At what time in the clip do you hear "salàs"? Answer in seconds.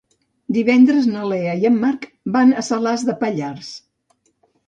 2.69-3.05